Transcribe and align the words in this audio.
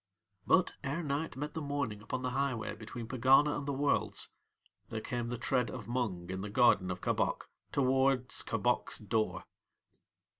But, 0.47 0.73
ere 0.83 1.03
night 1.03 1.37
met 1.37 1.53
the 1.53 1.61
morning 1.61 2.01
upon 2.01 2.23
the 2.23 2.31
highway 2.31 2.73
between 2.73 3.07
Pegana 3.07 3.55
and 3.55 3.67
the 3.67 3.71
Worlds, 3.71 4.29
there 4.89 4.99
came 4.99 5.29
the 5.29 5.37
tread 5.37 5.69
of 5.69 5.87
Mung 5.87 6.27
in 6.31 6.41
the 6.41 6.49
garden 6.49 6.89
of 6.89 7.01
Kabok 7.01 7.49
towards 7.71 8.41
Kabok's 8.41 8.97
door. 8.97 9.43